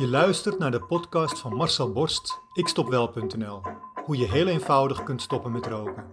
[0.00, 3.60] Je luistert naar de podcast van Marcel Borst, ikstopwel.nl.
[4.04, 6.04] Hoe je heel eenvoudig kunt stoppen met roken.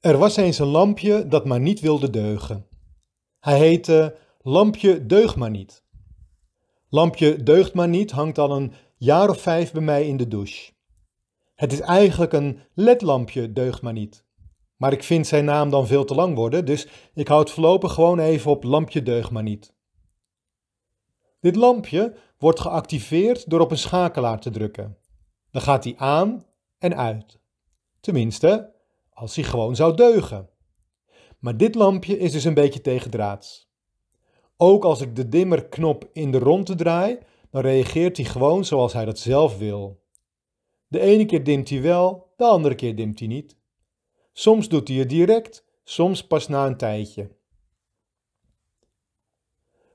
[0.00, 2.66] Er was eens een lampje dat maar niet wilde deugen.
[3.40, 5.84] Hij heette Lampje Deug maar niet.
[6.88, 10.72] Lampje Deugt maar niet hangt al een jaar of vijf bij mij in de douche.
[11.54, 14.24] Het is eigenlijk een ledlampje Deugt maar niet.
[14.80, 18.18] Maar ik vind zijn naam dan veel te lang worden, dus ik houd voorlopig gewoon
[18.18, 19.74] even op lampje deug maar niet.
[21.40, 24.96] Dit lampje wordt geactiveerd door op een schakelaar te drukken.
[25.50, 26.46] Dan gaat hij aan
[26.78, 27.38] en uit.
[28.00, 28.72] Tenminste,
[29.10, 30.48] als hij gewoon zou deugen.
[31.38, 33.70] Maar dit lampje is dus een beetje tegendraads.
[34.56, 37.18] Ook als ik de dimmerknop in de ronde draai,
[37.50, 40.02] dan reageert hij gewoon zoals hij dat zelf wil.
[40.86, 43.58] De ene keer dimt hij wel, de andere keer dimt hij niet.
[44.32, 47.30] Soms doet hij het direct, soms pas na een tijdje.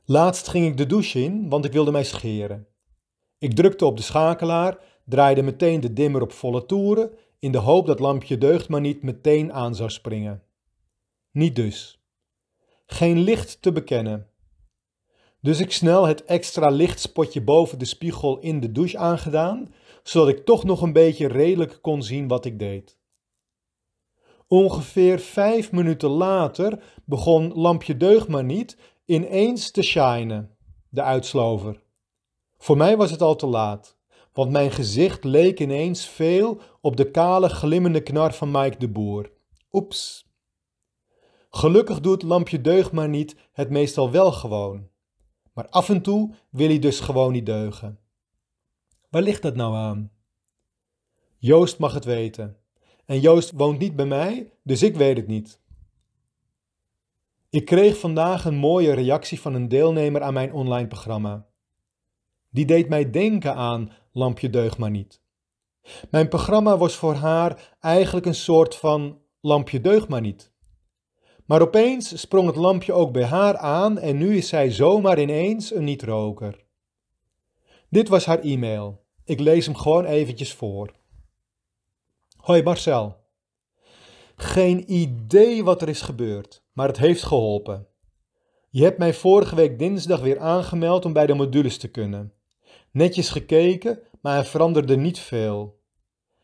[0.05, 2.67] Laatst ging ik de douche in, want ik wilde mij scheren.
[3.37, 7.85] Ik drukte op de schakelaar, draaide meteen de dimmer op volle toeren, in de hoop
[7.85, 10.43] dat lampje deugd maar niet meteen aan zou springen.
[11.31, 12.03] Niet dus.
[12.85, 14.29] Geen licht te bekennen.
[15.41, 20.45] Dus ik snel het extra lichtspotje boven de spiegel in de douche aangedaan, zodat ik
[20.45, 22.97] toch nog een beetje redelijk kon zien wat ik deed.
[24.47, 30.57] Ongeveer vijf minuten later begon Lampje Deug maar niet ineens te shinen,
[30.89, 31.83] de uitslover.
[32.57, 33.97] Voor mij was het al te laat,
[34.33, 39.31] want mijn gezicht leek ineens veel op de kale glimmende knar van Mike de Boer.
[39.71, 40.29] Oeps.
[41.49, 44.89] Gelukkig doet Lampje Deug niet het meestal wel gewoon.
[45.53, 47.99] Maar af en toe wil hij dus gewoon niet deugen.
[49.09, 50.11] Waar ligt dat nou aan?
[51.37, 52.57] Joost mag het weten.
[53.05, 55.59] En Joost woont niet bij mij, dus ik weet het niet.
[57.49, 61.47] Ik kreeg vandaag een mooie reactie van een deelnemer aan mijn online programma.
[62.49, 65.21] Die deed mij denken aan Lampje Deug maar niet.
[66.09, 70.53] Mijn programma was voor haar eigenlijk een soort van Lampje Deug maar niet.
[71.45, 75.73] Maar opeens sprong het lampje ook bij haar aan en nu is zij zomaar ineens
[75.73, 76.65] een niet-roker.
[77.89, 79.03] Dit was haar e-mail.
[79.23, 80.93] Ik lees hem gewoon eventjes voor.
[82.45, 83.15] Hoi Marcel.
[84.35, 87.87] Geen idee wat er is gebeurd, maar het heeft geholpen.
[88.69, 92.33] Je hebt mij vorige week dinsdag weer aangemeld om bij de modules te kunnen.
[92.91, 95.79] Netjes gekeken, maar er veranderde niet veel.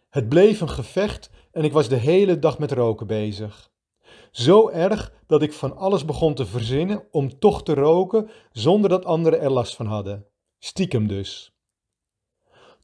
[0.10, 3.72] Het bleef een gevecht en ik was de hele dag met roken bezig.
[4.32, 9.06] Zo erg dat ik van alles begon te verzinnen om toch te roken zonder dat
[9.06, 10.26] anderen er last van hadden.
[10.60, 11.61] Stiekem dus.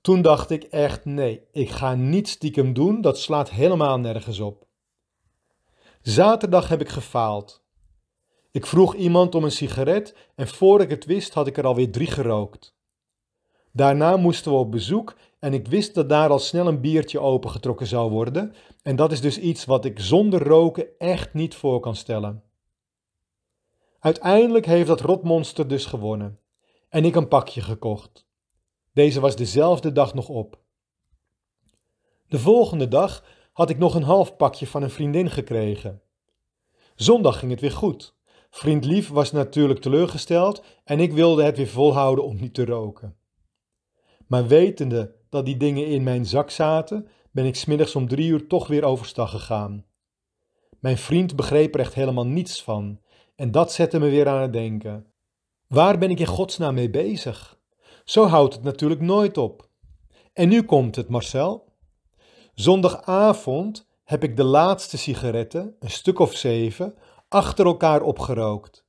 [0.07, 4.68] Toen dacht ik echt nee, ik ga niet stiekem doen, dat slaat helemaal nergens op.
[6.01, 7.63] Zaterdag heb ik gefaald.
[8.51, 11.91] Ik vroeg iemand om een sigaret en voor ik het wist had ik er alweer
[11.91, 12.75] drie gerookt.
[13.72, 17.88] Daarna moesten we op bezoek en ik wist dat daar al snel een biertje opengetrokken
[17.88, 21.95] zou worden en dat is dus iets wat ik zonder roken echt niet voor kan
[21.95, 22.44] stellen.
[24.00, 26.39] Uiteindelijk heeft dat rotmonster dus gewonnen
[26.89, 28.27] en ik een pakje gekocht.
[28.97, 30.59] Deze was dezelfde dag nog op.
[32.28, 36.02] De volgende dag had ik nog een half pakje van een vriendin gekregen.
[36.96, 38.16] Zondag ging het weer goed.
[38.50, 43.18] Vriend Lief was natuurlijk teleurgesteld en ik wilde het weer volhouden om niet te roken.
[44.28, 48.47] Maar wetende dat die dingen in mijn zak zaten, ben ik smiddags om drie uur
[48.47, 49.86] toch weer overstag gegaan.
[50.80, 53.02] Mijn vriend begreep er echt helemaal niets van
[53.36, 55.06] en dat zette me weer aan het denken.
[55.68, 57.56] Waar ben ik in godsnaam mee bezig?
[58.07, 59.69] Zo houdt het natuurlijk nooit op.
[60.34, 61.73] En nu komt het, Marcel.
[62.53, 66.95] Zondagavond heb ik de laatste sigaretten, een stuk of zeven,
[67.29, 68.85] achter elkaar opgerookt.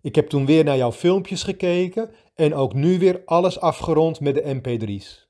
[0.00, 4.34] Ik heb toen weer naar jouw filmpjes gekeken en ook nu weer alles afgerond met
[4.34, 5.28] de MP3's.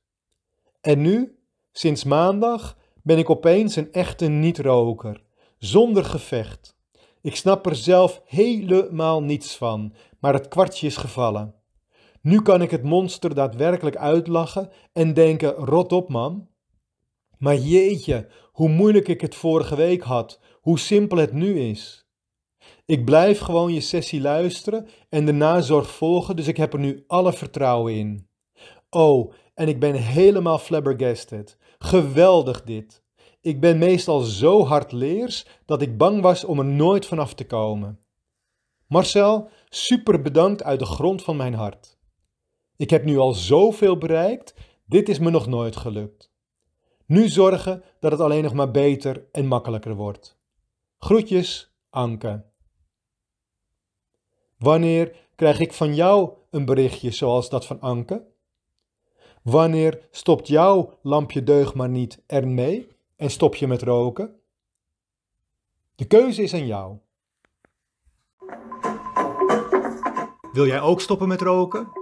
[0.81, 1.39] En nu,
[1.73, 5.23] sinds maandag, ben ik opeens een echte niet-roker,
[5.59, 6.77] zonder gevecht.
[7.21, 11.62] Ik snap er zelf helemaal niets van, maar het kwartje is gevallen.
[12.23, 16.49] Nu kan ik het monster daadwerkelijk uitlachen en denken: rot op, man.
[17.39, 22.07] Maar jeetje, hoe moeilijk ik het vorige week had, hoe simpel het nu is.
[22.87, 27.05] Ik blijf gewoon je sessie luisteren en de nazorg volgen, dus ik heb er nu
[27.07, 28.29] alle vertrouwen in.
[28.91, 31.57] Oh, en ik ben helemaal flabbergasted.
[31.79, 33.03] Geweldig dit.
[33.41, 37.99] Ik ben meestal zo hardleers dat ik bang was om er nooit vanaf te komen.
[38.87, 42.01] Marcel, super bedankt uit de grond van mijn hart.
[42.83, 46.33] Ik heb nu al zoveel bereikt, dit is me nog nooit gelukt.
[47.07, 50.39] Nu zorgen dat het alleen nog maar beter en makkelijker wordt.
[50.99, 52.45] Groetjes, Anke.
[54.59, 58.27] Wanneer krijg ik van jou een berichtje zoals dat van Anke?
[59.43, 64.41] Wanneer stopt jouw lampje deug maar niet ermee en stop je met roken?
[65.95, 66.97] De keuze is aan jou.
[70.53, 72.02] Wil jij ook stoppen met roken?